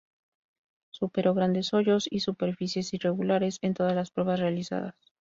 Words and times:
Superó 0.89 1.35
grandes 1.35 1.75
hoyos 1.75 2.07
y 2.09 2.21
superficies 2.21 2.91
irregulares 2.95 3.59
en 3.61 3.75
todas 3.75 3.93
las 3.95 4.09
pruebas 4.09 4.39
realizadas. 4.39 4.95